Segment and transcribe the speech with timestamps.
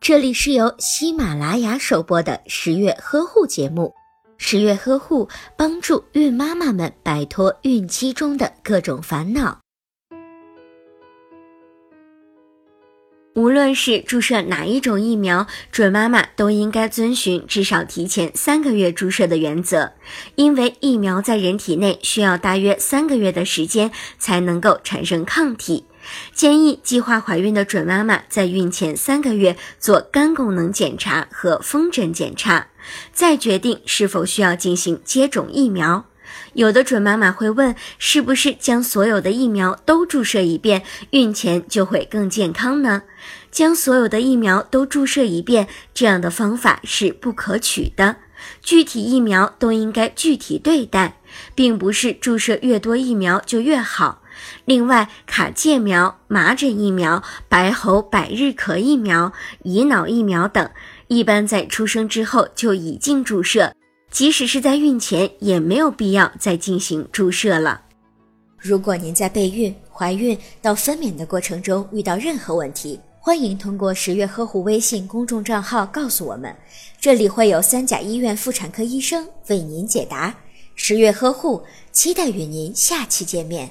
[0.00, 3.92] 这里是由喜马拉雅首播的十月呵护节目。
[4.36, 9.63] 十月呵护帮助孕妈妈们摆脱孕期中的各种烦恼。
[13.34, 19.92] 无论是注射哪一种疫苗，准妈妈都应该遵循至少提前三个月注射的原则，
[20.36, 23.90] 因为疫苗在人体内需要大约三个月的时间
[24.20, 25.84] 才能够产生抗体。
[26.32, 32.68] 建议计划怀孕的准妈妈在孕前三个月做肝功能检查和风疹检查，
[33.12, 36.04] 再决定是否需要进行接种疫苗。
[36.54, 43.02] 有的准妈妈会问，是不是将所有的疫苗都注射一遍，孕前就会更健康呢？
[43.50, 48.16] 将所有的疫苗都注射一遍，这样的方法是不可取的。
[48.60, 51.18] 具体疫苗都应该具体对待，
[51.54, 54.22] 并不是注射越多疫苗就越好。
[54.64, 59.32] 另外，卡介苗、麻疹疫苗、白喉百日咳疫苗、
[59.62, 60.68] 乙脑疫苗等，
[61.06, 63.72] 一般在出生之后就已经注射，
[64.14, 67.82] 即使是在孕前，也没有必要再进行注射了。
[68.56, 76.54] 如果您在备孕、怀孕到分娩的过程中遇到任何问题，欢迎通过十月呵护微信公众账号告诉我们，
[77.00, 80.32] 这里会有三甲医院妇产科医生为您解答。
[80.76, 83.68] 十月呵护，期待与您下期见面。